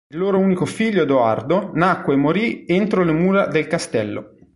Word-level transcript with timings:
Il 0.11 0.17
loro 0.17 0.39
unico 0.39 0.65
figlio 0.65 1.03
Edoardo 1.03 1.69
nacque 1.75 2.15
e 2.15 2.17
morì 2.17 2.65
entro 2.67 3.03
le 3.03 3.11
mura 3.11 3.45
del 3.45 3.67
castello. 3.67 4.33